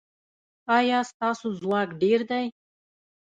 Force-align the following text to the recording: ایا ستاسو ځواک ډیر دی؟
ایا 0.77 0.99
ستاسو 1.11 1.47
ځواک 1.61 1.89
ډیر 2.01 2.19
دی؟ 2.29 2.45